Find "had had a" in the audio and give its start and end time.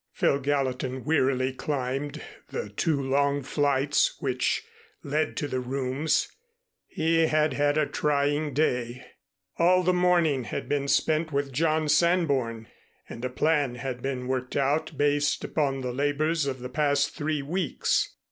7.27-7.85